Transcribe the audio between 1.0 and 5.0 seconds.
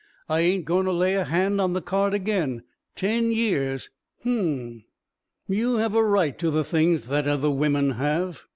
a hand on the cart again. Ten years...." "Uhm.